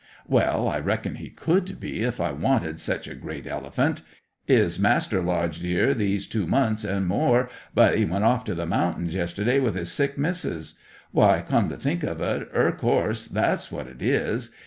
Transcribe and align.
"Well, 0.27 0.67
I 0.67 0.79
reckon 0.79 1.17
he 1.17 1.29
could 1.29 1.79
be, 1.79 2.01
if 2.01 2.19
I 2.19 2.31
wanted 2.31 2.79
sech 2.79 3.05
a 3.05 3.13
great 3.13 3.45
elephant. 3.45 4.01
'Is 4.47 4.79
Master 4.79 5.21
lodged 5.21 5.63
'ere 5.63 5.93
these 5.93 6.25
two 6.27 6.47
months 6.47 6.83
an' 6.83 7.05
more, 7.05 7.49
but 7.75 7.95
'e 7.99 8.03
went 8.05 8.23
off 8.23 8.43
to 8.45 8.55
the 8.55 8.65
mountins 8.65 9.13
yesterday 9.13 9.59
with 9.59 9.75
his 9.75 9.91
sick 9.91 10.17
Missis. 10.17 10.73
Why, 11.11 11.43
come 11.47 11.69
to 11.69 11.77
think 11.77 12.01
of 12.01 12.19
it, 12.19 12.49
er 12.51 12.71
course, 12.75 13.27
that's 13.27 13.71
what 13.71 13.85
it 13.85 14.01
is. 14.01 14.51